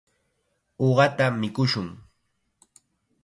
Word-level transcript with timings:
Uqata 0.85 1.25
mikushun. 1.39 1.89